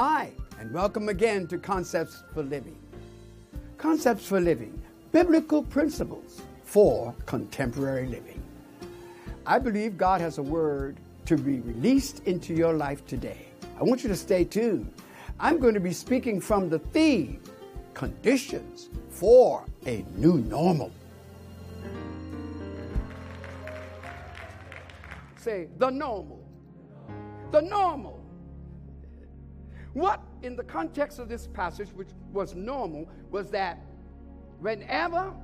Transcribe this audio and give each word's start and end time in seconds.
Hi, 0.00 0.30
and 0.60 0.72
welcome 0.72 1.08
again 1.08 1.48
to 1.48 1.58
Concepts 1.58 2.22
for 2.32 2.44
Living. 2.44 2.78
Concepts 3.78 4.24
for 4.24 4.40
Living, 4.40 4.80
biblical 5.10 5.64
principles 5.64 6.40
for 6.62 7.12
contemporary 7.26 8.06
living. 8.06 8.40
I 9.44 9.58
believe 9.58 9.98
God 9.98 10.20
has 10.20 10.38
a 10.38 10.42
word 10.44 10.98
to 11.26 11.36
be 11.36 11.58
released 11.58 12.22
into 12.26 12.54
your 12.54 12.74
life 12.74 13.04
today. 13.06 13.48
I 13.76 13.82
want 13.82 14.04
you 14.04 14.08
to 14.08 14.14
stay 14.14 14.44
tuned. 14.44 14.92
I'm 15.40 15.58
going 15.58 15.74
to 15.74 15.80
be 15.80 15.92
speaking 15.92 16.40
from 16.40 16.68
the 16.68 16.78
theme 16.78 17.42
Conditions 17.94 18.90
for 19.10 19.64
a 19.84 20.04
New 20.14 20.38
Normal. 20.42 20.92
Say, 25.38 25.66
the 25.76 25.90
normal. 25.90 26.48
The 27.50 27.62
normal. 27.62 28.17
What, 29.98 30.22
in 30.42 30.54
the 30.54 30.62
context 30.62 31.18
of 31.18 31.28
this 31.28 31.48
passage, 31.48 31.88
which 31.88 32.10
was 32.32 32.54
normal, 32.54 33.08
was 33.32 33.50
that 33.50 33.84
whenever 34.60 35.34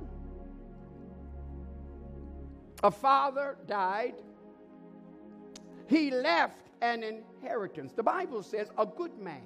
a 2.81 2.89
father 2.89 3.57
died, 3.67 4.13
he 5.87 6.09
left 6.09 6.69
an 6.81 7.03
inheritance. 7.03 7.91
The 7.91 8.03
Bible 8.03 8.41
says, 8.43 8.69
a 8.77 8.85
good 8.85 9.17
man 9.17 9.41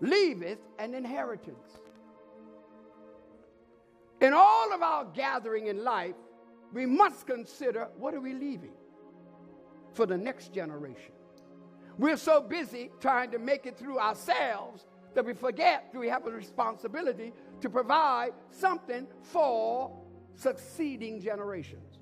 leaveth 0.00 0.60
an 0.78 0.94
inheritance. 0.94 1.76
In 4.22 4.32
all 4.32 4.72
of 4.72 4.80
our 4.80 5.04
gathering 5.04 5.66
in 5.66 5.84
life, 5.84 6.14
we 6.72 6.86
must 6.86 7.26
consider 7.26 7.88
what 7.98 8.14
are 8.14 8.20
we 8.20 8.32
leaving 8.32 8.72
for 9.92 10.06
the 10.06 10.16
next 10.16 10.54
generation. 10.54 11.12
We're 12.00 12.16
so 12.16 12.40
busy 12.40 12.90
trying 12.98 13.30
to 13.32 13.38
make 13.38 13.66
it 13.66 13.76
through 13.76 13.98
ourselves 13.98 14.86
that 15.12 15.22
we 15.22 15.34
forget 15.34 15.92
that 15.92 15.98
we 15.98 16.08
have 16.08 16.26
a 16.26 16.30
responsibility 16.30 17.34
to 17.60 17.68
provide 17.68 18.30
something 18.50 19.06
for 19.20 19.94
succeeding 20.34 21.20
generations. 21.20 21.98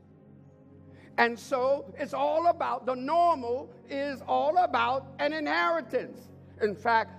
And 1.17 1.37
so 1.37 1.93
it's 1.99 2.15
all 2.15 2.47
about 2.47 2.87
the 2.87 2.95
normal 2.95 3.75
is 3.91 4.23
all 4.29 4.59
about 4.59 5.15
an 5.19 5.33
inheritance. 5.33 6.29
In 6.63 6.77
fact, 6.77 7.11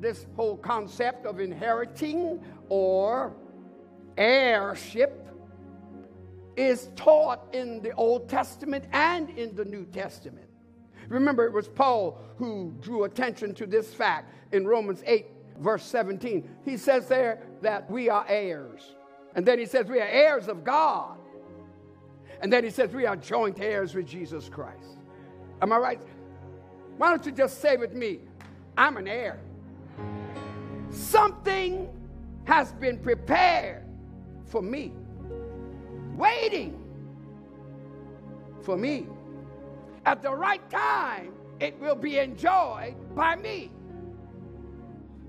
this 0.00 0.24
whole 0.36 0.58
concept 0.58 1.26
of 1.26 1.40
inheriting 1.40 2.40
or 2.68 3.34
heirship 4.16 5.28
is 6.56 6.88
taught 6.94 7.52
in 7.52 7.82
the 7.82 7.90
Old 7.94 8.28
Testament 8.28 8.84
and 8.92 9.28
in 9.30 9.56
the 9.56 9.64
New 9.64 9.86
Testament. 9.86 10.47
Remember, 11.08 11.44
it 11.46 11.52
was 11.52 11.68
Paul 11.68 12.18
who 12.36 12.72
drew 12.80 13.04
attention 13.04 13.54
to 13.54 13.66
this 13.66 13.92
fact 13.94 14.32
in 14.52 14.66
Romans 14.66 15.02
8, 15.06 15.26
verse 15.58 15.84
17. 15.84 16.48
He 16.64 16.76
says 16.76 17.08
there 17.08 17.42
that 17.62 17.90
we 17.90 18.08
are 18.08 18.24
heirs. 18.28 18.94
And 19.34 19.46
then 19.46 19.58
he 19.58 19.66
says 19.66 19.86
we 19.86 20.00
are 20.00 20.08
heirs 20.08 20.48
of 20.48 20.64
God. 20.64 21.18
And 22.40 22.52
then 22.52 22.62
he 22.62 22.70
says 22.70 22.92
we 22.92 23.06
are 23.06 23.16
joint 23.16 23.60
heirs 23.60 23.94
with 23.94 24.06
Jesus 24.06 24.48
Christ. 24.48 24.98
Am 25.60 25.72
I 25.72 25.78
right? 25.78 26.00
Why 26.98 27.10
don't 27.10 27.24
you 27.24 27.32
just 27.32 27.60
say 27.60 27.76
with 27.76 27.94
me, 27.94 28.20
I'm 28.76 28.96
an 28.96 29.08
heir? 29.08 29.40
Something 30.90 31.88
has 32.44 32.72
been 32.72 32.98
prepared 32.98 33.84
for 34.46 34.62
me, 34.62 34.92
waiting 36.16 36.82
for 38.62 38.76
me. 38.76 39.06
At 40.08 40.22
the 40.22 40.34
right 40.34 40.70
time, 40.70 41.34
it 41.60 41.78
will 41.78 41.94
be 41.94 42.16
enjoyed 42.16 42.94
by 43.14 43.36
me. 43.36 43.70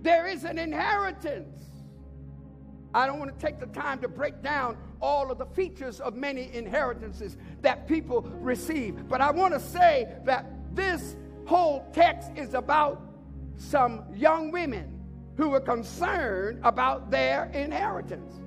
There 0.02 0.26
is 0.26 0.46
an 0.46 0.58
inheritance. 0.58 1.60
I 2.94 3.06
don't 3.06 3.20
want 3.20 3.38
to 3.38 3.46
take 3.46 3.60
the 3.60 3.66
time 3.66 4.00
to 4.00 4.08
break 4.08 4.42
down 4.42 4.78
all 5.02 5.34
of 5.34 5.38
the 5.38 5.48
features 5.48 6.00
of 6.00 6.16
many 6.16 6.50
inheritances 6.54 7.36
that 7.62 7.90
people 7.90 8.22
receive, 8.40 9.10
but 9.10 9.20
I 9.20 9.32
want 9.32 9.54
to 9.54 9.60
say 9.60 10.16
that 10.24 10.46
this 10.74 11.18
whole 11.46 11.86
text 11.92 12.32
is 12.38 12.54
about 12.54 13.02
some 13.58 14.06
young 14.16 14.50
women 14.50 14.98
who 15.36 15.50
were 15.50 15.60
concerned 15.60 16.62
about 16.64 17.12
their 17.12 17.52
inheritance. 17.54 18.40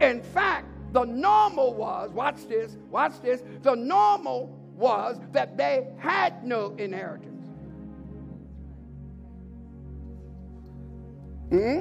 In 0.00 0.22
fact, 0.22 0.66
the 0.92 1.04
normal 1.04 1.72
was, 1.72 2.10
watch 2.10 2.48
this, 2.48 2.76
watch 2.90 3.12
this, 3.22 3.44
the 3.62 3.76
normal 3.76 4.57
was 4.78 5.18
that 5.32 5.56
they 5.56 5.88
had 5.98 6.44
no 6.44 6.72
inheritance. 6.78 7.46
Hmm? 11.50 11.80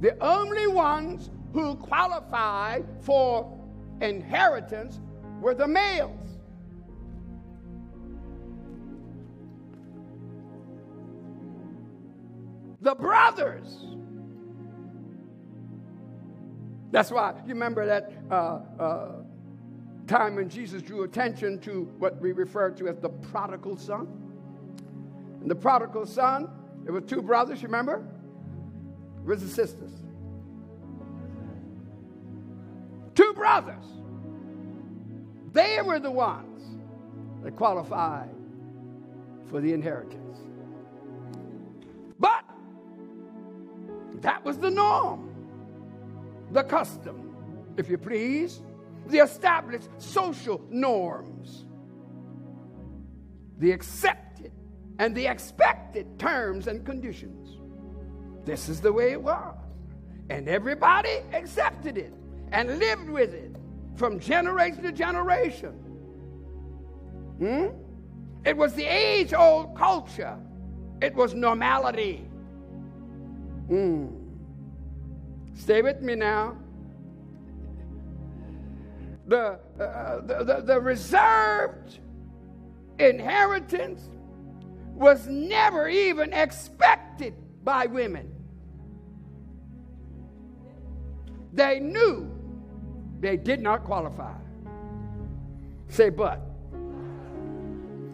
The 0.00 0.16
only 0.20 0.66
ones 0.66 1.30
who 1.52 1.76
qualified 1.76 2.84
for 3.02 3.56
inheritance 4.00 5.00
were 5.40 5.54
the 5.54 5.68
males. 5.68 6.38
The 12.80 12.94
brothers. 12.96 13.84
That's 16.90 17.10
why 17.12 17.34
you 17.46 17.54
remember 17.54 17.86
that 17.86 18.12
uh, 18.30 18.60
uh, 18.80 19.12
time 20.08 20.34
when 20.34 20.48
Jesus 20.48 20.82
drew 20.82 21.04
attention 21.04 21.60
to 21.60 21.82
what 21.98 22.20
we 22.20 22.32
refer 22.32 22.70
to 22.70 22.88
as 22.88 22.98
the 22.98 23.08
prodigal 23.08 23.76
son. 23.76 24.08
And 25.40 25.50
the 25.50 25.54
prodigal 25.54 26.06
son, 26.06 26.48
there 26.82 26.92
were 26.92 27.00
two 27.00 27.22
brothers, 27.22 27.62
remember? 27.62 28.04
Where's 29.22 29.42
the 29.42 29.48
sisters? 29.48 29.92
Two 33.14 33.32
brothers. 33.34 33.84
They 35.52 35.80
were 35.82 35.98
the 35.98 36.10
ones 36.10 36.62
that 37.42 37.56
qualified 37.56 38.30
for 39.50 39.60
the 39.60 39.72
inheritance. 39.72 40.38
But 42.18 42.44
that 44.20 44.44
was 44.44 44.58
the 44.58 44.70
norm, 44.70 45.34
the 46.52 46.62
custom, 46.64 47.36
if 47.76 47.88
you 47.88 47.98
please, 47.98 48.60
the 49.06 49.18
established 49.18 49.88
social 49.98 50.64
norms, 50.70 51.64
the 53.58 53.72
accepted 53.72 54.52
and 54.98 55.14
the 55.14 55.26
expected 55.26 56.18
terms 56.18 56.66
and 56.66 56.84
conditions. 56.84 57.58
This 58.44 58.68
is 58.68 58.80
the 58.80 58.92
way 58.92 59.12
it 59.12 59.22
was. 59.22 59.54
And 60.30 60.48
everybody 60.48 61.20
accepted 61.32 61.96
it 61.96 62.12
and 62.52 62.78
lived 62.78 63.08
with 63.08 63.32
it 63.32 63.54
from 63.96 64.18
generation 64.18 64.82
to 64.82 64.92
generation. 64.92 65.72
Hmm? 67.38 67.66
It 68.44 68.56
was 68.56 68.74
the 68.74 68.84
age 68.84 69.32
old 69.34 69.76
culture, 69.76 70.38
it 71.00 71.14
was 71.14 71.34
normality. 71.34 72.28
Hmm. 73.68 74.06
Stay 75.54 75.82
with 75.82 76.00
me 76.00 76.14
now. 76.14 76.56
The, 79.28 79.58
uh, 79.78 80.20
the, 80.22 80.44
the, 80.44 80.62
the 80.62 80.80
reserved 80.80 81.98
inheritance 82.98 84.08
was 84.94 85.26
never 85.28 85.86
even 85.88 86.32
expected 86.32 87.34
by 87.62 87.86
women. 87.86 88.34
They 91.52 91.78
knew 91.78 92.30
they 93.20 93.36
did 93.36 93.60
not 93.60 93.84
qualify. 93.84 94.34
Say, 95.88 96.08
but. 96.08 96.40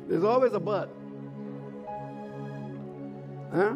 There's 0.09 0.25
always 0.25 0.53
a 0.53 0.61
but. 0.61 0.91
Huh? 3.53 3.75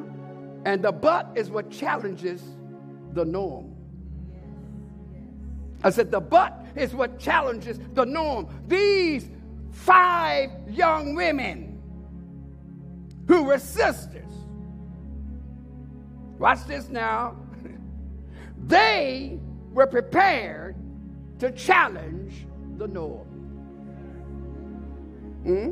And 0.64 0.82
the 0.82 0.92
but 0.92 1.30
is 1.36 1.50
what 1.50 1.70
challenges 1.70 2.42
the 3.12 3.24
norm. 3.24 3.74
I 5.84 5.90
said, 5.90 6.10
the 6.10 6.20
but 6.20 6.66
is 6.78 6.94
what 6.94 7.18
challenges 7.18 7.78
the 7.94 8.04
norm. 8.04 8.48
These 8.66 9.28
five 9.70 10.50
young 10.68 11.14
women 11.14 11.80
who 13.26 13.44
were 13.44 13.58
sisters, 13.58 14.32
watch 16.38 16.64
this 16.66 16.88
now, 16.88 17.36
they 18.66 19.38
were 19.72 19.86
prepared 19.86 20.76
to 21.38 21.50
challenge 21.52 22.46
the 22.76 22.88
norm. 22.88 23.26
Hmm? 25.44 25.70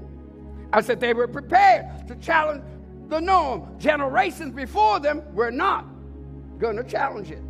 I 0.72 0.80
said 0.80 1.00
they 1.00 1.14
were 1.14 1.28
prepared 1.28 2.06
to 2.08 2.16
challenge 2.16 2.62
the 3.08 3.20
norm. 3.20 3.78
Generations 3.78 4.54
before 4.54 5.00
them 5.00 5.22
were 5.34 5.50
not 5.50 5.86
going 6.58 6.76
to 6.76 6.84
challenge 6.84 7.30
it. 7.30 7.42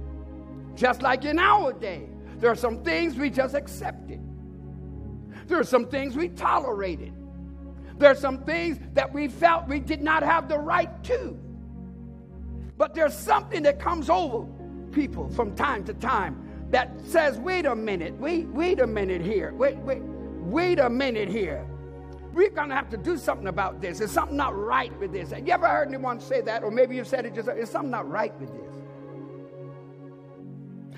Just 0.75 1.03
like 1.03 1.25
in 1.25 1.39
our 1.39 1.73
day, 1.73 2.09
there 2.39 2.51
are 2.51 2.57
some 2.57 2.83
things 2.83 3.17
we 3.17 3.31
just 3.31 3.55
accepted, 3.55 4.21
there 5.47 5.59
are 5.59 5.65
some 5.65 5.87
things 5.87 6.17
we 6.17 6.29
tolerated. 6.29 7.13
There 7.99 8.11
are 8.11 8.17
some 8.17 8.45
things 8.45 8.79
that 8.93 9.11
we 9.11 9.27
felt 9.27 9.69
we 9.69 9.81
did 9.81 10.03
not 10.03 10.23
have 10.23 10.51
the 10.51 10.59
right 10.59 11.03
to. 11.05 11.39
But 12.77 12.95
there's 12.95 13.15
something 13.15 13.63
that 13.63 13.81
comes 13.81 14.11
over 14.11 14.47
people 14.93 15.31
from 15.31 15.55
time 15.55 15.83
to 15.85 15.95
time 15.95 16.43
that 16.71 16.91
says, 17.07 17.39
wait 17.39 17.65
a 17.65 17.75
minute, 17.75 18.13
wait, 18.15 18.49
wait 18.49 18.81
a 18.81 18.87
minute 18.87 19.23
here, 19.23 19.55
wait, 19.55 19.79
wait, 19.79 20.03
wait 20.03 20.79
a 20.79 20.91
minute 20.91 21.29
here. 21.29 21.67
We're 22.33 22.51
to 22.51 22.75
have 22.75 22.91
to 22.91 22.99
do 22.99 23.17
something 23.17 23.47
about 23.47 23.81
this. 23.81 23.99
There's 23.99 24.11
something 24.11 24.37
not 24.37 24.55
right 24.55 24.95
with 24.99 25.11
this. 25.11 25.31
Have 25.31 25.47
you 25.47 25.55
ever 25.55 25.67
heard 25.67 25.89
anyone 25.89 26.21
say 26.21 26.43
that? 26.43 26.63
Or 26.63 26.71
maybe 26.71 26.95
you 26.95 27.03
said 27.03 27.25
it 27.25 27.35
just, 27.35 27.47
there's 27.47 27.71
something 27.71 27.91
not 27.91 28.11
right 28.11 28.39
with 28.39 28.51
this. 28.53 28.76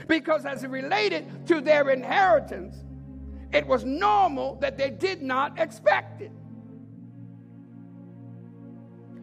Because 0.09 0.47
as 0.47 0.65
it 0.65 0.71
related 0.71 1.47
to 1.47 1.61
their 1.61 1.91
inheritance, 1.91 2.83
it 3.53 3.67
was 3.67 3.85
normal 3.85 4.57
that 4.57 4.77
they 4.77 4.91
did 4.91 5.23
not 5.23 5.59
expect 5.61 6.23
it. 6.23 6.33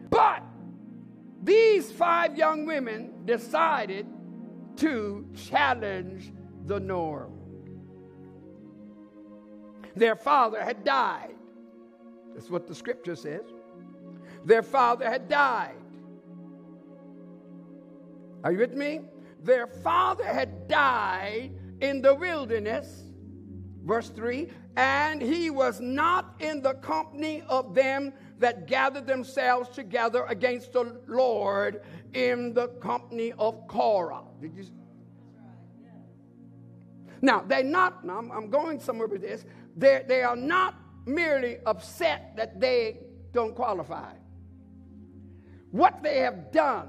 But 0.08 0.42
these 1.42 1.92
five 1.92 2.36
young 2.36 2.64
women 2.64 3.26
decided 3.26 4.06
to 4.76 5.26
challenge 5.34 6.32
the 6.64 6.80
norm. 6.80 7.32
Their 9.94 10.16
father 10.16 10.62
had 10.62 10.84
died. 10.84 11.34
That's 12.34 12.50
what 12.50 12.66
the 12.66 12.74
scripture 12.74 13.16
says. 13.16 13.44
Their 14.44 14.62
father 14.62 15.08
had 15.08 15.28
died. 15.28 15.74
Are 18.44 18.52
you 18.52 18.58
with 18.58 18.74
me? 18.74 19.00
Their 19.42 19.66
father 19.66 20.24
had 20.24 20.55
died 20.68 21.52
in 21.80 22.02
the 22.02 22.14
wilderness. 22.14 23.04
Verse 23.84 24.08
3 24.10 24.48
And 24.76 25.22
he 25.22 25.50
was 25.50 25.80
not 25.80 26.34
in 26.40 26.62
the 26.62 26.74
company 26.74 27.42
of 27.48 27.74
them 27.74 28.12
that 28.38 28.66
gathered 28.66 29.06
themselves 29.06 29.68
together 29.70 30.24
against 30.28 30.72
the 30.72 31.00
Lord 31.06 31.82
in 32.12 32.52
the 32.52 32.68
company 32.80 33.32
of 33.38 33.66
Korah. 33.68 34.24
Did 34.40 34.56
you? 34.56 34.64
Now, 37.22 37.42
they're 37.46 37.64
not, 37.64 38.00
I'm, 38.02 38.30
I'm 38.30 38.50
going 38.50 38.78
somewhere 38.78 39.08
with 39.08 39.22
this, 39.22 39.44
they 39.76 40.04
they 40.06 40.22
are 40.22 40.36
not 40.36 40.74
merely 41.06 41.58
upset 41.64 42.36
that 42.36 42.60
they 42.60 42.98
don't 43.32 43.54
qualify. 43.54 44.12
What 45.70 46.02
they 46.02 46.18
have 46.20 46.52
done 46.52 46.88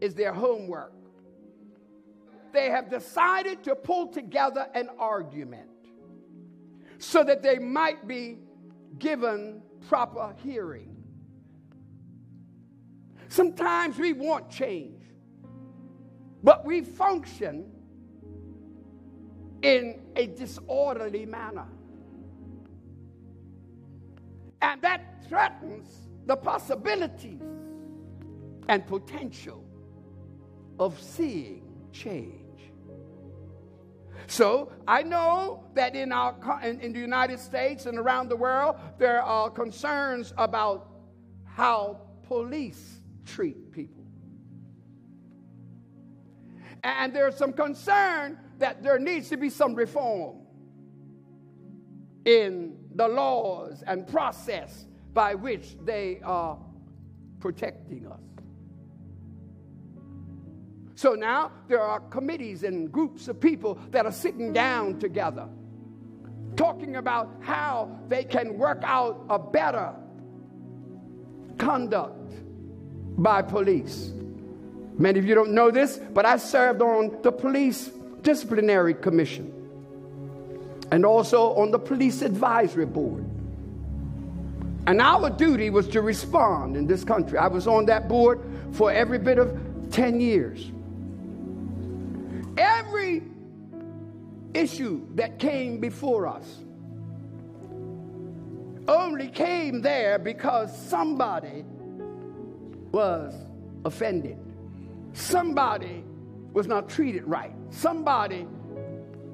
is 0.00 0.14
their 0.14 0.32
homework. 0.32 0.92
They 2.52 2.70
have 2.70 2.90
decided 2.90 3.64
to 3.64 3.74
pull 3.74 4.08
together 4.08 4.66
an 4.74 4.90
argument 4.98 5.68
so 6.98 7.24
that 7.24 7.42
they 7.42 7.58
might 7.58 8.06
be 8.06 8.38
given 8.98 9.62
proper 9.88 10.34
hearing. 10.42 10.96
Sometimes 13.28 13.98
we 13.98 14.12
want 14.12 14.50
change, 14.50 15.02
but 16.42 16.64
we 16.64 16.82
function 16.82 17.70
in 19.62 20.00
a 20.16 20.26
disorderly 20.26 21.24
manner. 21.24 21.66
And 24.60 24.82
that 24.82 25.24
threatens 25.28 25.88
the 26.26 26.36
possibilities 26.36 27.40
and 28.68 28.86
potential 28.86 29.64
of 30.78 31.00
seeing 31.00 31.62
change. 31.92 32.41
So 34.26 34.72
I 34.86 35.02
know 35.02 35.64
that 35.74 35.94
in, 35.94 36.12
our, 36.12 36.34
in, 36.62 36.80
in 36.80 36.92
the 36.92 37.00
United 37.00 37.38
States 37.38 37.86
and 37.86 37.98
around 37.98 38.28
the 38.28 38.36
world, 38.36 38.76
there 38.98 39.22
are 39.22 39.50
concerns 39.50 40.32
about 40.38 40.88
how 41.44 42.00
police 42.22 43.00
treat 43.24 43.72
people. 43.72 44.04
And 46.84 47.14
there's 47.14 47.36
some 47.36 47.52
concern 47.52 48.38
that 48.58 48.82
there 48.82 48.98
needs 48.98 49.28
to 49.28 49.36
be 49.36 49.50
some 49.50 49.74
reform 49.74 50.38
in 52.24 52.76
the 52.94 53.08
laws 53.08 53.82
and 53.86 54.06
process 54.06 54.86
by 55.12 55.34
which 55.34 55.76
they 55.84 56.20
are 56.24 56.58
protecting 57.40 58.06
us. 58.06 58.31
So 61.02 61.14
now 61.16 61.50
there 61.66 61.80
are 61.80 61.98
committees 61.98 62.62
and 62.62 62.92
groups 62.92 63.26
of 63.26 63.40
people 63.40 63.76
that 63.90 64.06
are 64.06 64.12
sitting 64.12 64.52
down 64.52 65.00
together, 65.00 65.48
talking 66.54 66.94
about 66.94 67.28
how 67.40 67.98
they 68.06 68.22
can 68.22 68.56
work 68.56 68.82
out 68.84 69.26
a 69.28 69.36
better 69.36 69.96
conduct 71.58 72.34
by 73.18 73.42
police. 73.42 74.12
Many 74.96 75.18
of 75.18 75.24
you 75.24 75.34
don't 75.34 75.50
know 75.50 75.72
this, 75.72 75.98
but 75.98 76.24
I 76.24 76.36
served 76.36 76.80
on 76.82 77.20
the 77.22 77.32
police 77.32 77.90
disciplinary 78.20 78.94
commission 78.94 79.52
and 80.92 81.04
also 81.04 81.52
on 81.54 81.72
the 81.72 81.80
police 81.80 82.22
advisory 82.22 82.86
board. 82.86 83.24
And 84.86 85.00
our 85.00 85.30
duty 85.30 85.68
was 85.68 85.88
to 85.88 86.00
respond 86.00 86.76
in 86.76 86.86
this 86.86 87.02
country. 87.02 87.38
I 87.38 87.48
was 87.48 87.66
on 87.66 87.86
that 87.86 88.08
board 88.08 88.40
for 88.70 88.92
every 88.92 89.18
bit 89.18 89.38
of 89.38 89.58
10 89.90 90.20
years. 90.20 90.70
Every 92.56 93.22
issue 94.54 95.06
that 95.14 95.38
came 95.38 95.80
before 95.80 96.26
us 96.26 96.58
only 98.88 99.28
came 99.28 99.80
there 99.80 100.18
because 100.18 100.76
somebody 100.88 101.64
was 102.90 103.34
offended. 103.84 104.38
Somebody 105.14 106.04
was 106.52 106.66
not 106.66 106.88
treated 106.88 107.24
right. 107.24 107.54
Somebody 107.70 108.46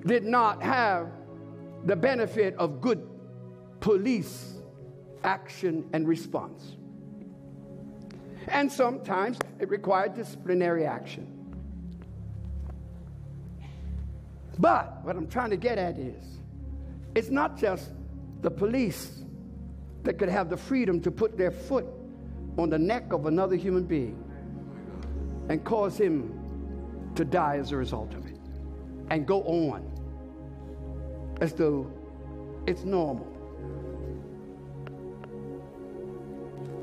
did 0.07 0.25
not 0.25 0.63
have 0.63 1.11
the 1.85 1.97
benefit 1.97 2.55
of 2.57 2.81
good 2.81 3.09
police 3.81 4.55
action 5.25 5.89
and 5.93 6.07
response. 6.07 6.77
And 8.49 8.71
sometimes 8.71 9.39
it 9.59 9.69
required 9.69 10.15
disciplinary 10.15 10.87
action. 10.87 11.38
But 14.59 15.05
what 15.05 15.17
I'm 15.17 15.29
trying 15.29 15.51
to 15.51 15.57
get 15.57 15.79
at 15.79 15.99
is 15.99 16.41
it's 17.15 17.31
not 17.31 17.57
just 17.57 17.91
the 18.43 18.51
police 18.51 19.23
that 20.03 20.19
could 20.19 20.29
have 20.29 20.51
the 20.51 20.57
freedom 20.57 21.01
to 21.03 21.11
put 21.11 21.37
their 21.37 21.51
foot 21.51 21.87
on 22.57 22.71
the 22.71 22.79
neck 22.79 23.13
of 23.13 23.27
another 23.27 23.57
human 23.57 23.85
being 23.85 24.25
and 25.49 25.63
cause 25.65 25.97
him 25.97 27.13
to 27.15 27.25
die 27.25 27.57
as 27.57 27.73
a 27.73 27.77
result 27.77 28.15
of 28.15 28.27
it 28.27 28.39
and 29.11 29.27
go 29.27 29.43
on 29.43 29.85
as 31.41 31.53
though 31.53 31.91
it's 32.67 32.85
normal. 32.85 33.27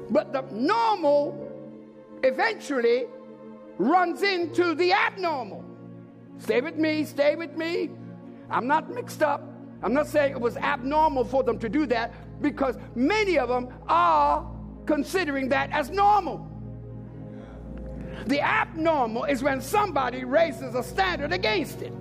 But 0.10 0.32
the 0.32 0.44
normal 0.52 1.52
eventually 2.24 3.06
runs 3.78 4.22
into 4.22 4.76
the 4.76 4.94
abnormal. 4.94 5.65
Stay 6.38 6.62
with 6.62 6.76
me, 6.76 7.06
stay 7.06 7.36
with 7.36 7.56
me. 7.56 7.92
I'm 8.50 8.68
not 8.68 8.94
mixed 8.94 9.24
up. 9.24 9.44
I'm 9.82 9.94
not 9.94 10.08
saying 10.08 10.32
it 10.32 10.42
was 10.42 10.58
abnormal 10.58 11.26
for 11.26 11.44
them 11.44 11.60
to 11.60 11.70
do 11.70 11.86
that 11.88 12.14
because 12.42 12.78
many 12.96 13.38
of 13.38 13.50
them 13.50 13.70
are 13.88 14.50
considering 14.86 15.50
that 15.50 15.72
as 15.72 15.90
normal. 15.90 16.50
The 18.28 18.42
abnormal 18.42 19.26
is 19.26 19.44
when 19.44 19.62
somebody 19.62 20.24
raises 20.24 20.74
a 20.76 20.84
standard 20.84 21.34
against 21.34 21.82
it. 21.82 21.94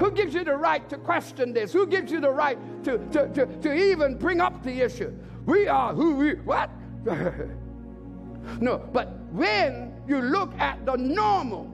Who 0.00 0.10
gives 0.12 0.32
you 0.32 0.44
the 0.44 0.56
right 0.56 0.88
to 0.90 0.96
question 0.96 1.52
this? 1.52 1.72
Who 1.72 1.86
gives 1.86 2.10
you 2.10 2.20
the 2.20 2.30
right 2.30 2.58
to, 2.84 2.98
to, 2.98 3.28
to, 3.28 3.46
to 3.46 3.74
even 3.74 4.16
bring 4.16 4.40
up 4.40 4.62
the 4.62 4.80
issue? 4.80 5.12
We 5.44 5.66
are 5.66 5.92
who 5.92 6.14
we, 6.14 6.34
what? 6.34 6.70
no, 8.60 8.78
but 8.92 9.18
when 9.32 9.92
you 10.06 10.20
look 10.20 10.52
at 10.58 10.84
the 10.86 10.96
normal, 10.96 11.70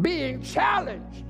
being 0.00 0.42
challenged, 0.42 1.24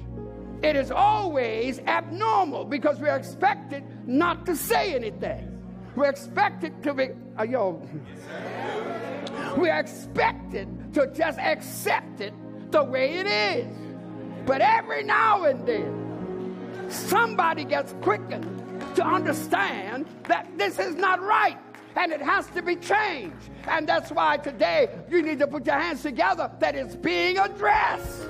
it 0.62 0.76
is 0.76 0.90
always 0.90 1.78
abnormal 1.80 2.64
because 2.64 2.98
we're 2.98 3.16
expected 3.16 3.84
not 4.06 4.46
to 4.46 4.56
say 4.56 4.94
anything. 4.94 5.52
We're 5.94 6.10
expected 6.10 6.82
to 6.82 6.94
be, 6.94 7.08
uh, 7.38 7.44
yo, 7.44 7.82
we're 9.56 9.78
expected 9.78 10.94
to 10.94 11.06
just 11.14 11.38
accept 11.38 12.20
it 12.20 12.34
the 12.70 12.82
way 12.82 13.14
it 13.14 13.26
is. 13.26 13.66
But 14.46 14.60
every 14.60 15.02
now 15.02 15.44
and 15.44 15.66
then, 15.66 16.90
somebody 16.90 17.64
gets 17.64 17.94
quickened 18.02 18.84
to 18.96 19.04
understand 19.04 20.06
that 20.24 20.46
this 20.56 20.78
is 20.78 20.94
not 20.94 21.20
right 21.22 21.58
and 21.96 22.12
it 22.12 22.20
has 22.20 22.46
to 22.48 22.62
be 22.62 22.76
changed. 22.76 23.50
And 23.66 23.88
that's 23.88 24.10
why 24.10 24.36
today 24.36 24.88
you 25.10 25.22
need 25.22 25.38
to 25.38 25.46
put 25.46 25.66
your 25.66 25.78
hands 25.78 26.02
together 26.02 26.50
that 26.60 26.74
it's 26.74 26.94
being 26.94 27.38
addressed. 27.38 28.28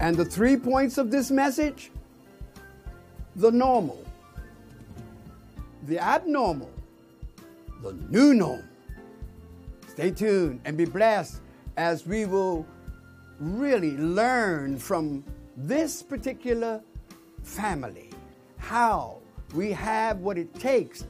And 0.00 0.16
the 0.16 0.24
three 0.24 0.56
points 0.56 0.98
of 0.98 1.10
this 1.10 1.30
message? 1.30 1.90
The 3.36 3.50
normal, 3.50 4.04
the 5.84 5.98
abnormal, 5.98 6.70
the 7.82 7.92
new 8.08 8.34
normal. 8.34 8.64
Stay 9.88 10.10
tuned 10.10 10.60
and 10.64 10.76
be 10.76 10.84
blessed 10.84 11.40
as 11.76 12.06
we 12.06 12.24
will 12.24 12.66
really 13.40 13.96
learn 13.96 14.78
from 14.78 15.24
this 15.56 16.02
particular 16.02 16.80
family 17.42 18.10
how 18.58 19.18
we 19.54 19.72
have 19.72 20.18
what 20.18 20.36
it 20.36 20.52
takes 20.54 21.06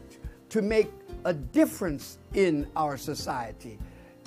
to 0.48 0.62
make 0.62 0.90
a 1.24 1.32
difference 1.32 2.18
in 2.34 2.66
our 2.76 2.96
society 2.96 3.78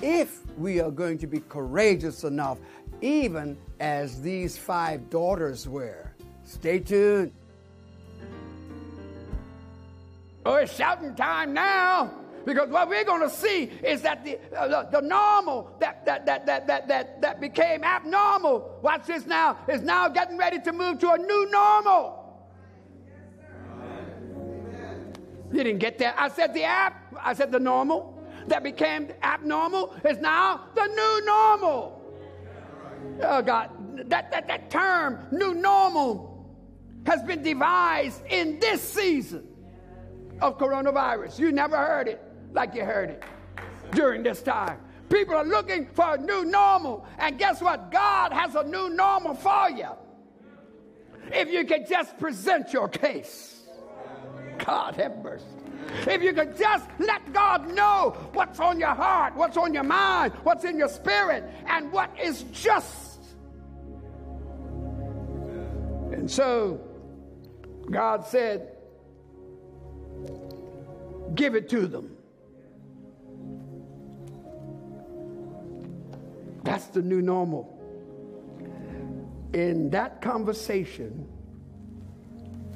if 0.02 0.40
we 0.58 0.80
are 0.80 0.90
going 0.90 1.16
to 1.18 1.26
be 1.26 1.40
courageous 1.48 2.24
enough, 2.24 2.58
even 3.00 3.56
as 3.80 4.20
these 4.20 4.58
five 4.58 5.08
daughters 5.08 5.68
were. 5.68 6.12
Stay 6.44 6.80
tuned. 6.80 7.32
Oh, 10.44 10.54
it's 10.56 10.74
shouting 10.74 11.14
time 11.14 11.54
now. 11.54 12.10
Because 12.44 12.68
what 12.70 12.88
we're 12.88 13.04
going 13.04 13.22
to 13.22 13.30
see 13.30 13.70
is 13.84 14.02
that 14.02 14.24
the, 14.24 14.36
uh, 14.56 14.66
the, 14.66 15.00
the, 15.00 15.06
normal 15.06 15.76
that, 15.78 16.04
that, 16.04 16.26
that, 16.26 16.44
that, 16.46 16.66
that, 16.66 16.88
that, 16.88 17.22
that 17.22 17.40
became 17.40 17.84
abnormal, 17.84 18.80
watch 18.82 19.06
this 19.06 19.26
now, 19.26 19.58
is 19.68 19.80
now 19.80 20.08
getting 20.08 20.36
ready 20.36 20.60
to 20.60 20.72
move 20.72 20.98
to 20.98 21.12
a 21.12 21.18
new 21.18 21.48
normal. 21.52 22.18
You 25.52 25.62
didn't 25.62 25.78
get 25.78 25.98
that. 25.98 26.16
I 26.18 26.28
said 26.28 26.52
the 26.52 26.64
app, 26.64 27.14
I 27.20 27.34
said 27.34 27.52
the 27.52 27.60
normal 27.60 28.11
that 28.46 28.62
became 28.62 29.12
abnormal 29.22 29.94
is 30.04 30.18
now 30.18 30.66
the 30.74 30.86
new 30.86 31.24
normal. 31.24 31.98
Oh 33.22 33.42
God, 33.42 33.70
that, 34.08 34.30
that, 34.30 34.48
that 34.48 34.70
term, 34.70 35.26
new 35.32 35.54
normal, 35.54 36.32
has 37.06 37.22
been 37.22 37.42
devised 37.42 38.22
in 38.26 38.58
this 38.60 38.80
season 38.80 39.48
of 40.40 40.58
coronavirus. 40.58 41.38
You 41.38 41.52
never 41.52 41.76
heard 41.76 42.08
it 42.08 42.22
like 42.52 42.74
you 42.74 42.84
heard 42.84 43.10
it 43.10 43.24
during 43.92 44.22
this 44.22 44.42
time. 44.42 44.78
People 45.08 45.34
are 45.34 45.44
looking 45.44 45.88
for 45.92 46.14
a 46.14 46.18
new 46.18 46.44
normal. 46.44 47.06
And 47.18 47.38
guess 47.38 47.60
what? 47.60 47.90
God 47.90 48.32
has 48.32 48.54
a 48.54 48.64
new 48.64 48.88
normal 48.88 49.34
for 49.34 49.70
you. 49.70 49.90
If 51.30 51.50
you 51.50 51.64
can 51.64 51.86
just 51.86 52.18
present 52.18 52.72
your 52.72 52.88
case. 52.88 53.62
God 54.64 54.96
have 54.96 55.18
mercy. 55.22 55.44
If 56.06 56.22
you 56.22 56.32
could 56.32 56.56
just 56.56 56.88
let 56.98 57.32
God 57.32 57.68
know 57.74 58.16
what's 58.32 58.60
on 58.60 58.78
your 58.78 58.94
heart, 58.94 59.36
what's 59.36 59.56
on 59.56 59.74
your 59.74 59.84
mind, 59.84 60.32
what's 60.42 60.64
in 60.64 60.78
your 60.78 60.88
spirit, 60.88 61.44
and 61.66 61.90
what 61.92 62.10
is 62.20 62.42
just. 62.52 63.20
And 66.12 66.30
so 66.30 66.80
God 67.90 68.26
said, 68.26 68.68
Give 71.34 71.54
it 71.54 71.68
to 71.70 71.86
them. 71.86 72.16
That's 76.62 76.86
the 76.86 77.02
new 77.02 77.22
normal. 77.22 77.78
In 79.52 79.90
that 79.90 80.20
conversation, 80.20 81.26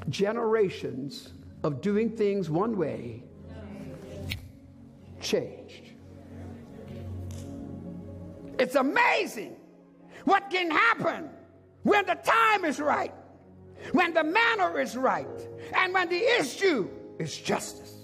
generations 0.08 1.32
of 1.66 1.80
doing 1.80 2.08
things 2.08 2.48
one 2.48 2.76
way 2.76 3.24
changed. 5.20 5.90
It's 8.56 8.76
amazing 8.76 9.56
what 10.26 10.48
can 10.48 10.70
happen 10.70 11.28
when 11.82 12.06
the 12.06 12.14
time 12.14 12.64
is 12.64 12.78
right, 12.78 13.12
when 13.90 14.14
the 14.14 14.22
manner 14.22 14.78
is 14.78 14.96
right, 14.96 15.26
and 15.74 15.92
when 15.92 16.08
the 16.08 16.22
issue 16.38 16.88
is 17.18 17.36
justice. 17.36 17.96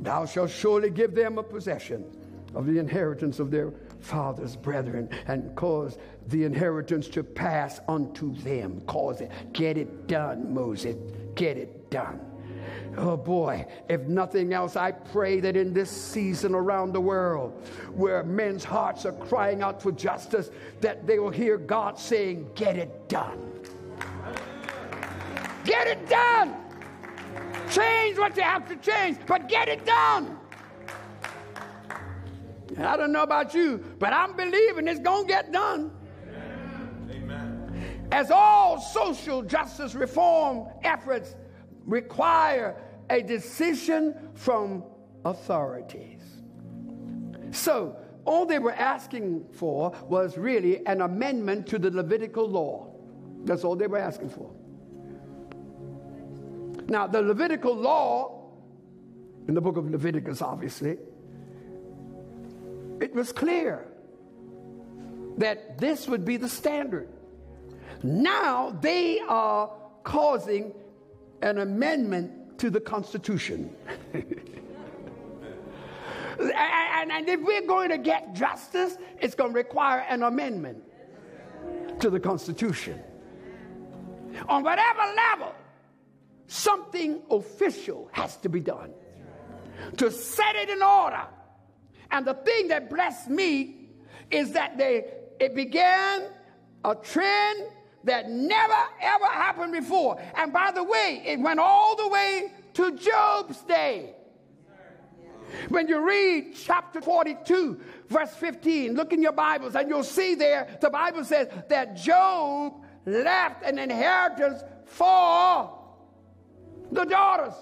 Thou 0.00 0.24
shalt 0.24 0.50
surely 0.50 0.88
give 0.88 1.14
them 1.14 1.36
a 1.36 1.42
possession 1.42 2.06
of 2.54 2.66
the 2.66 2.78
inheritance 2.78 3.38
of 3.38 3.50
their 3.50 3.74
fathers, 4.00 4.56
brethren, 4.56 5.10
and 5.26 5.54
cause 5.56 5.98
the 6.28 6.44
inheritance 6.44 7.06
to 7.08 7.22
pass 7.22 7.80
unto 7.86 8.34
them. 8.36 8.80
Cause 8.86 9.20
it. 9.20 9.30
Get 9.52 9.76
it 9.76 10.06
done, 10.06 10.54
Moses. 10.54 10.96
Get 11.34 11.58
it 11.58 11.73
done. 11.94 12.18
Oh 12.96 13.16
boy, 13.16 13.66
if 13.88 14.00
nothing 14.02 14.52
else, 14.52 14.74
I 14.74 14.90
pray 14.90 15.38
that 15.40 15.56
in 15.56 15.72
this 15.72 15.90
season 15.90 16.54
around 16.54 16.92
the 16.92 17.00
world 17.00 17.52
where 17.94 18.24
men's 18.24 18.64
hearts 18.64 19.06
are 19.06 19.12
crying 19.12 19.62
out 19.62 19.80
for 19.80 19.92
justice, 19.92 20.50
that 20.80 21.06
they 21.06 21.20
will 21.20 21.30
hear 21.30 21.56
God 21.56 21.98
saying, 21.98 22.50
Get 22.56 22.76
it 22.76 23.08
done. 23.08 23.38
Get 25.64 25.86
it 25.86 26.08
done. 26.08 26.56
Change 27.70 28.18
what 28.18 28.36
you 28.36 28.42
have 28.42 28.68
to 28.68 28.76
change, 28.76 29.18
but 29.26 29.48
get 29.48 29.68
it 29.68 29.86
done. 29.86 30.36
I 32.76 32.96
don't 32.96 33.12
know 33.12 33.22
about 33.22 33.54
you, 33.54 33.84
but 34.00 34.12
I'm 34.12 34.34
believing 34.34 34.88
it's 34.88 34.98
going 35.00 35.26
to 35.26 35.28
get 35.28 35.52
done. 35.52 35.92
Amen. 37.08 38.08
As 38.10 38.32
all 38.32 38.80
social 38.80 39.42
justice 39.42 39.94
reform 39.94 40.68
efforts 40.82 41.36
require 41.86 42.76
a 43.10 43.22
decision 43.22 44.14
from 44.34 44.84
authorities. 45.24 46.20
So, 47.50 47.96
all 48.24 48.46
they 48.46 48.58
were 48.58 48.72
asking 48.72 49.46
for 49.52 49.90
was 50.08 50.38
really 50.38 50.84
an 50.86 51.02
amendment 51.02 51.66
to 51.68 51.78
the 51.78 51.90
Levitical 51.90 52.48
law. 52.48 52.90
That's 53.44 53.64
all 53.64 53.76
they 53.76 53.86
were 53.86 53.98
asking 53.98 54.30
for. 54.30 54.50
Now, 56.88 57.06
the 57.06 57.22
Levitical 57.22 57.74
law, 57.74 58.50
in 59.46 59.54
the 59.54 59.60
book 59.60 59.76
of 59.76 59.90
Leviticus, 59.90 60.40
obviously, 60.40 60.96
it 63.00 63.14
was 63.14 63.32
clear 63.32 63.86
that 65.38 65.78
this 65.78 66.08
would 66.08 66.24
be 66.24 66.36
the 66.36 66.48
standard. 66.48 67.08
Now 68.02 68.70
they 68.70 69.20
are 69.20 69.70
causing 70.02 70.74
an 71.44 71.58
amendment 71.58 72.58
to 72.58 72.70
the 72.70 72.80
Constitution. 72.80 73.74
and, 74.14 74.32
and, 77.12 77.28
if 77.28 77.40
we're 77.40 77.66
going 77.66 77.90
to 77.90 77.98
get 77.98 78.34
justice, 78.34 78.96
it's 79.20 79.34
going 79.34 79.50
to 79.50 79.56
require 79.56 80.00
an 80.08 80.22
amendment 80.22 80.82
to 82.00 82.08
the 82.10 82.18
Constitution. 82.18 83.00
On 84.48 84.62
whatever 84.62 85.02
level, 85.14 85.54
something 86.46 87.22
official 87.30 88.08
has 88.12 88.36
to 88.38 88.48
be 88.48 88.60
done 88.60 88.92
to 89.96 90.10
set 90.10 90.56
it 90.56 90.70
in 90.70 90.82
order 90.82 91.26
and 92.10 92.26
the 92.26 92.34
thing 92.34 92.68
that 92.68 92.88
blessed 92.88 93.28
me 93.28 93.88
is 94.30 94.52
that 94.52 94.78
they 94.78 95.04
it 95.40 95.54
began 95.54 96.22
a 96.84 96.94
trend 96.94 97.64
that 98.04 98.30
never 98.30 98.74
ever 99.00 99.26
happened 99.26 99.72
before. 99.72 100.20
And 100.36 100.52
by 100.52 100.70
the 100.72 100.84
way, 100.84 101.22
it 101.26 101.40
went 101.40 101.58
all 101.58 101.96
the 101.96 102.08
way 102.08 102.52
to 102.74 102.96
Job's 102.96 103.62
day. 103.62 104.14
When 105.68 105.88
you 105.88 106.04
read 106.04 106.54
chapter 106.56 107.00
42, 107.00 107.80
verse 108.08 108.34
15, 108.34 108.94
look 108.94 109.12
in 109.12 109.22
your 109.22 109.32
Bibles 109.32 109.74
and 109.74 109.88
you'll 109.88 110.02
see 110.02 110.34
there 110.34 110.78
the 110.80 110.90
Bible 110.90 111.24
says 111.24 111.48
that 111.68 111.96
Job 111.96 112.84
left 113.06 113.62
an 113.62 113.78
inheritance 113.78 114.62
for 114.86 115.78
the 116.90 117.04
daughters. 117.04 117.54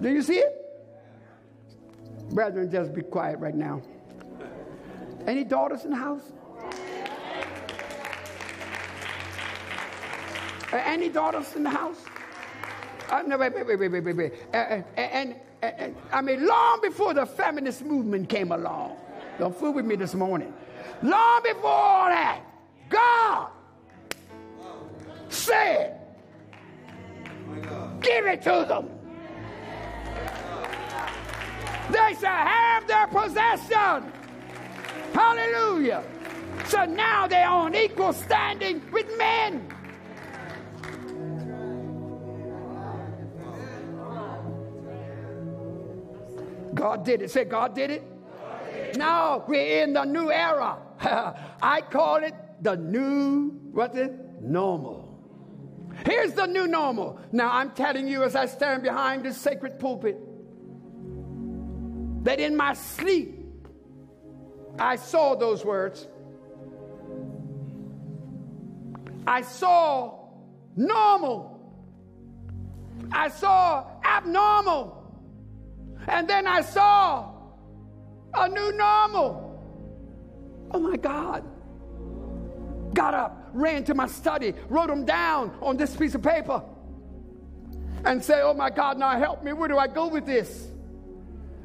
Do 0.00 0.10
you 0.10 0.22
see 0.22 0.38
it? 0.38 0.60
Brethren, 2.30 2.70
just 2.70 2.94
be 2.94 3.02
quiet 3.02 3.38
right 3.38 3.54
now. 3.54 3.82
Any 5.26 5.44
daughters 5.44 5.84
in 5.84 5.90
the 5.90 5.96
house? 5.96 6.32
Uh, 10.74 10.82
any 10.86 11.08
daughters 11.08 11.54
in 11.54 11.62
the 11.62 11.70
house? 11.70 12.04
Uh, 13.08 13.22
no, 13.22 13.38
wait, 13.38 13.54
wait, 13.54 13.64
wait, 13.64 13.78
wait, 13.78 14.02
wait, 14.02 14.16
wait. 14.16 14.32
Uh, 14.52 14.56
uh 14.56 14.82
and, 14.96 15.36
and, 15.62 15.74
and, 15.78 15.96
I 16.10 16.20
mean, 16.20 16.44
long 16.44 16.80
before 16.82 17.14
the 17.14 17.24
feminist 17.24 17.84
movement 17.84 18.28
came 18.28 18.50
along, 18.50 18.96
don't 19.38 19.56
fool 19.56 19.72
with 19.72 19.84
me 19.84 19.94
this 19.94 20.14
morning. 20.14 20.52
Long 21.00 21.42
before 21.44 21.70
all 21.70 22.08
that, 22.08 22.40
God 22.88 23.50
said, 25.28 26.00
give 28.00 28.26
it 28.26 28.42
to 28.42 28.66
them. 28.68 28.90
They 31.88 32.16
shall 32.20 32.46
have 32.48 32.88
their 32.88 33.06
possession. 33.06 34.12
Hallelujah. 35.12 36.02
So 36.66 36.84
now 36.84 37.28
they're 37.28 37.48
on 37.48 37.76
equal 37.76 38.12
standing 38.12 38.82
with 38.90 39.06
men. 39.16 39.70
God 46.84 47.02
did 47.02 47.22
it. 47.22 47.30
Say, 47.30 47.44
God 47.46 47.74
did 47.74 47.90
it. 47.90 48.02
Now 48.98 49.42
we're 49.48 49.82
in 49.84 49.94
the 49.94 50.04
new 50.04 50.30
era. 50.30 50.76
I 51.62 51.80
call 51.80 52.16
it 52.16 52.34
the 52.60 52.76
new, 52.76 53.58
what's 53.72 53.96
it? 53.96 54.12
Normal. 54.42 55.18
Here's 56.04 56.34
the 56.34 56.44
new 56.44 56.66
normal. 56.66 57.18
Now, 57.32 57.50
I'm 57.52 57.70
telling 57.70 58.06
you 58.06 58.22
as 58.22 58.36
I 58.36 58.44
stand 58.44 58.82
behind 58.82 59.24
this 59.24 59.38
sacred 59.38 59.78
pulpit 59.78 60.18
that 62.22 62.38
in 62.38 62.54
my 62.54 62.74
sleep 62.74 63.46
I 64.78 64.96
saw 64.96 65.36
those 65.36 65.64
words. 65.64 66.06
I 69.26 69.40
saw 69.40 70.28
normal. 70.76 71.58
I 73.10 73.28
saw 73.28 73.86
abnormal. 74.04 75.03
And 76.08 76.28
then 76.28 76.46
I 76.46 76.60
saw 76.60 77.32
a 78.34 78.48
new 78.48 78.72
normal. 78.72 79.50
Oh 80.70 80.78
my 80.78 80.96
God. 80.96 81.44
Got 82.94 83.14
up, 83.14 83.50
ran 83.52 83.84
to 83.84 83.94
my 83.94 84.06
study, 84.06 84.54
wrote 84.68 84.88
them 84.88 85.04
down 85.04 85.56
on 85.60 85.76
this 85.76 85.96
piece 85.96 86.14
of 86.14 86.22
paper, 86.22 86.62
and 88.04 88.22
say, 88.22 88.40
Oh 88.42 88.54
my 88.54 88.70
God, 88.70 88.98
now 88.98 89.18
help 89.18 89.42
me. 89.42 89.52
Where 89.52 89.68
do 89.68 89.78
I 89.78 89.88
go 89.88 90.08
with 90.08 90.26
this? 90.26 90.68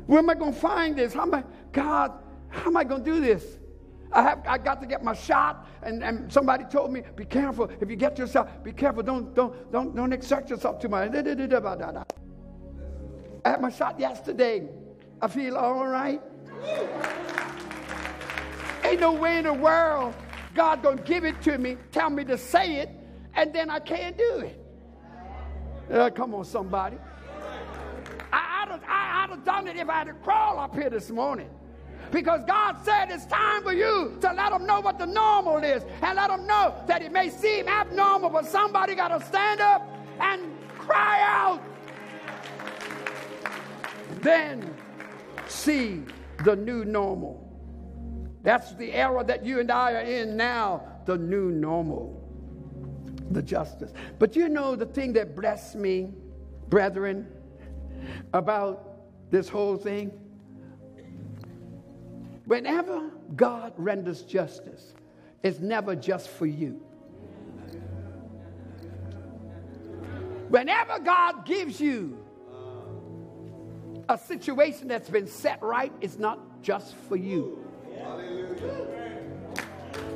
Where 0.08 0.20
am 0.20 0.30
I 0.30 0.34
going 0.34 0.54
to 0.54 0.60
find 0.60 0.96
this? 0.96 1.14
How 1.14 1.22
am 1.22 1.34
I, 1.36 1.44
God, 1.72 2.14
how 2.50 2.66
am 2.68 2.78
I 2.78 2.84
going 2.84 3.04
to 3.04 3.12
do 3.14 3.20
this? 3.20 3.60
I 4.12 4.24
have 4.24 4.44
I 4.48 4.58
got 4.58 4.82
to 4.82 4.88
get 4.88 5.04
my 5.04 5.14
shot, 5.14 5.68
and, 5.84 6.04
and 6.04 6.34
somebody 6.34 6.64
told 6.66 6.92
me, 6.92 7.04
be 7.16 7.26
careful. 7.26 7.70
If 7.80 7.92
you 7.92 7.96
get 7.96 8.18
yourself, 8.18 8.50
be 8.64 8.72
careful. 8.72 9.04
Don't 9.04 9.36
don't 9.36 9.72
don't 9.72 9.96
don't 9.96 10.14
exert 10.14 10.50
yourself 10.50 10.82
too 10.82 10.90
much. 10.90 11.12
I 13.46 13.50
had 13.50 13.62
my 13.62 13.70
shot 13.70 14.00
yesterday. 14.00 14.68
I 15.22 15.28
feel 15.28 15.58
all 15.58 15.88
right. 15.88 16.22
Ain't 18.84 19.02
no 19.02 19.14
way 19.14 19.38
in 19.38 19.44
the 19.46 19.54
world 19.54 20.14
God 20.56 20.84
gonna 20.84 21.02
give 21.02 21.24
it 21.24 21.42
to 21.44 21.58
me, 21.58 21.78
tell 21.92 22.10
me 22.10 22.24
to 22.26 22.38
say 22.38 22.78
it, 22.78 22.90
and 23.36 23.54
then 23.54 23.70
I 23.70 23.80
can't 23.80 24.18
do 24.18 24.40
it. 24.40 24.66
Uh, 25.92 26.10
come 26.10 26.34
on, 26.36 26.46
somebody. 26.46 26.98
I, 28.32 28.64
I'd, 28.64 28.72
have, 28.72 28.84
I, 28.88 29.24
I'd 29.24 29.30
have 29.30 29.46
done 29.46 29.68
it 29.68 29.78
if 29.78 29.90
I 29.90 30.00
had 30.00 30.08
to 30.08 30.14
crawl 30.14 30.60
up 30.60 30.76
here 30.76 30.90
this 30.90 31.10
morning. 31.10 31.50
Because 32.12 32.44
God 32.46 32.78
said 32.84 33.12
it's 33.12 33.26
time 33.28 33.64
for 33.64 33.74
you 33.74 34.18
to 34.22 34.34
let 34.34 34.52
them 34.52 34.66
know 34.66 34.80
what 34.80 34.98
the 34.98 35.06
normal 35.06 35.58
is 35.58 35.84
and 36.02 36.16
let 36.16 36.30
them 36.30 36.48
know 36.48 36.74
that 36.88 37.02
it 37.02 37.12
may 37.12 37.30
seem 37.30 37.68
abnormal, 37.68 38.30
but 38.30 38.46
somebody 38.46 38.96
got 38.96 39.18
to 39.18 39.26
stand 39.26 39.62
up 39.62 39.88
and 40.20 40.42
cry 40.78 41.22
out. 41.22 41.62
Then 44.22 44.74
see 45.48 46.04
the 46.44 46.56
new 46.56 46.86
normal. 46.86 47.46
That's 48.44 48.74
the 48.76 48.94
era 48.94 49.24
that 49.26 49.46
you 49.46 49.60
and 49.60 49.72
I 49.72 49.94
are 49.94 50.02
in 50.02 50.38
now, 50.38 50.84
the 51.06 51.18
new 51.18 51.52
normal, 51.52 52.22
the 53.32 53.42
justice. 53.42 53.94
But 54.18 54.36
you 54.36 54.50
know 54.50 54.76
the 54.76 54.86
thing 54.86 55.14
that 55.14 55.36
blessed 55.36 55.76
me, 55.76 56.14
brethren, 56.70 57.28
about 58.34 59.32
this 59.32 59.50
whole 59.50 59.78
thing? 59.78 60.12
Whenever 62.46 63.12
God 63.36 63.74
renders 63.78 64.24
justice, 64.24 64.94
it's 65.44 65.60
never 65.60 65.96
just 65.96 66.30
for 66.30 66.46
you. 66.46 66.82
Whenever 70.50 70.98
God 71.00 71.46
gives 71.46 71.80
you 71.80 72.18
a 74.10 74.18
situation 74.18 74.88
that's 74.88 75.10
been 75.10 75.28
set 75.28 75.62
right, 75.62 75.94
is 76.02 76.18
not 76.18 76.40
just 76.64 76.96
for 77.08 77.16
you. 77.16 77.64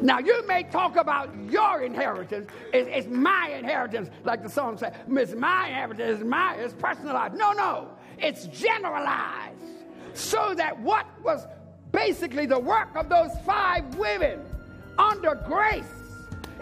Now, 0.02 0.20
you 0.20 0.46
may 0.48 0.64
talk 0.64 0.98
about 0.98 1.30
your 1.50 1.84
inheritance. 1.84 2.50
It's, 2.74 2.90
it's, 2.92 3.08
my 3.08 3.54
inheritance, 3.58 4.10
like 4.26 4.44
the 4.44 4.50
song 4.50 4.78
says. 4.78 4.94
It's 5.08 5.34
my 5.34 5.68
inheritance. 5.68 6.20
It's 6.20 6.28
my, 6.28 6.56
it's 6.56 6.74
personalized. 6.74 7.36
No, 7.36 7.54
no. 7.54 7.90
It's 8.18 8.48
generalized. 8.48 9.62
So 10.14 10.54
that 10.56 10.78
what 10.82 11.06
was 11.24 11.46
basically 11.92 12.48
the 12.48 12.60
work 12.60 12.90
of 12.96 13.08
those 13.08 13.32
five 13.46 13.96
women 13.96 14.42
under 14.98 15.36
grace 15.48 15.86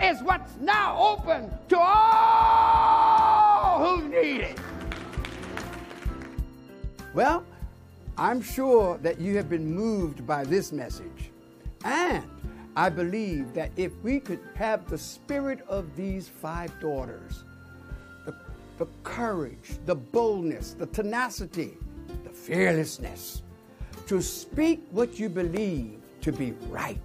is 0.02 0.22
what's 0.22 0.56
now 0.58 0.98
open 1.00 1.50
to 1.70 1.80
all 1.80 3.84
who 3.84 4.10
need 4.10 4.42
it. 4.42 4.60
Well, 7.14 7.44
I'm 8.18 8.42
sure 8.42 8.98
that 9.00 9.20
you 9.20 9.36
have 9.38 9.50
been 9.50 9.74
moved 9.74 10.26
by 10.26 10.44
this 10.44 10.72
message. 10.72 11.32
And 11.84 12.24
I 12.76 12.90
believe 12.90 13.54
that 13.54 13.72
if 13.76 13.92
we 14.02 14.20
could 14.20 14.40
have 14.56 14.90
the 14.90 14.98
spirit 14.98 15.60
of 15.68 15.96
these 15.96 16.30
five 16.30 16.78
daughters, 16.80 17.44
the, 18.26 18.34
the 18.78 18.88
courage, 19.04 19.78
the 19.86 19.96
boldness, 19.96 20.74
the 20.74 20.86
tenacity, 20.86 21.78
the 22.24 22.30
fearlessness, 22.30 23.42
to 24.08 24.22
speak 24.22 24.82
what 24.92 25.20
you 25.20 25.28
believe 25.28 26.00
to 26.22 26.32
be 26.32 26.52
right, 26.70 26.98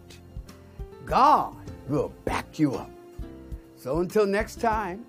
God 1.05 1.57
will 1.88 2.12
back 2.25 2.59
you 2.59 2.75
up. 2.75 2.90
So 3.77 4.01
until 4.01 4.27
next 4.27 4.61
time, 4.61 5.05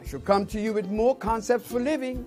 I 0.00 0.06
shall 0.06 0.20
come 0.20 0.46
to 0.46 0.60
you 0.60 0.72
with 0.72 0.90
more 0.90 1.16
concepts 1.16 1.70
for 1.70 1.80
living. 1.80 2.26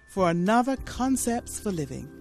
for 0.11 0.29
another 0.29 0.75
Concepts 0.83 1.57
for 1.57 1.71
Living. 1.71 2.20